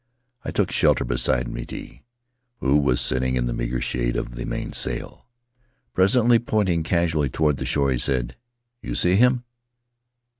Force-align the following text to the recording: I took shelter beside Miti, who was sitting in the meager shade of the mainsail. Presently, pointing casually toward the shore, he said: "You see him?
I 0.43 0.49
took 0.49 0.71
shelter 0.71 1.05
beside 1.05 1.47
Miti, 1.47 2.01
who 2.59 2.79
was 2.79 2.99
sitting 2.99 3.35
in 3.35 3.45
the 3.45 3.53
meager 3.53 3.79
shade 3.79 4.15
of 4.15 4.31
the 4.33 4.47
mainsail. 4.47 5.27
Presently, 5.93 6.39
pointing 6.39 6.81
casually 6.81 7.29
toward 7.29 7.57
the 7.57 7.67
shore, 7.67 7.91
he 7.91 7.99
said: 7.99 8.35
"You 8.81 8.95
see 8.95 9.15
him? 9.15 9.43